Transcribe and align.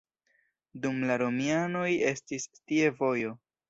Dum 0.85 0.97
la 1.11 1.19
romianoj 1.25 1.87
estis 2.15 2.53
tie 2.61 2.95
vojo. 3.01 3.41